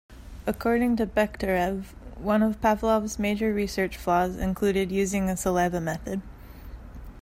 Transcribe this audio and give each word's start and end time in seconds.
According 0.47 0.95
to 0.95 1.05
Bekhterev, 1.05 1.93
one 2.17 2.41
of 2.41 2.59
Pavlov's 2.59 3.19
major 3.19 3.53
research 3.53 3.97
flaws 3.97 4.35
included 4.35 4.91
using 4.91 5.29
a 5.29 5.37
saliva 5.37 5.79
method. 5.79 6.21